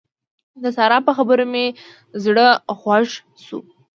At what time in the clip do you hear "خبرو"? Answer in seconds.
1.17-1.45